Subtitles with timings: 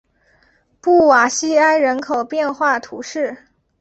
[0.81, 3.45] 布瓦西埃人口变化图示